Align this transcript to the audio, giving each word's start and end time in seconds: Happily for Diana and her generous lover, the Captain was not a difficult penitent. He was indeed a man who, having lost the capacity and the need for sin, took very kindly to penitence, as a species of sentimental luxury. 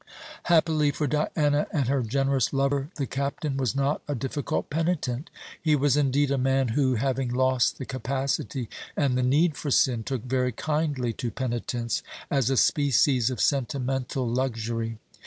Happily 0.45 0.89
for 0.89 1.05
Diana 1.05 1.67
and 1.71 1.87
her 1.87 2.01
generous 2.01 2.51
lover, 2.53 2.89
the 2.95 3.05
Captain 3.05 3.55
was 3.55 3.75
not 3.75 4.01
a 4.07 4.15
difficult 4.15 4.71
penitent. 4.71 5.29
He 5.61 5.75
was 5.75 5.95
indeed 5.95 6.31
a 6.31 6.39
man 6.39 6.69
who, 6.69 6.95
having 6.95 7.29
lost 7.31 7.77
the 7.77 7.85
capacity 7.85 8.67
and 8.97 9.15
the 9.15 9.21
need 9.21 9.55
for 9.55 9.69
sin, 9.69 10.03
took 10.03 10.23
very 10.23 10.53
kindly 10.53 11.13
to 11.13 11.29
penitence, 11.29 12.01
as 12.31 12.49
a 12.49 12.57
species 12.57 13.29
of 13.29 13.39
sentimental 13.39 14.27
luxury. 14.27 14.97